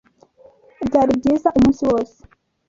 [0.87, 2.17] Byari byiza umunsi wose.